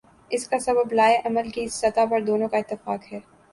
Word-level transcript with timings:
اس 0.31 0.47
کا 0.47 0.59
سبب 0.59 0.93
لائحہ 0.93 1.27
عمل 1.27 1.49
کی 1.49 1.67
سطح 1.67 2.05
پر 2.11 2.21
دونوں 2.21 2.47
کا 2.47 2.57
اتفاق 2.57 3.13
ہے۔ 3.13 3.19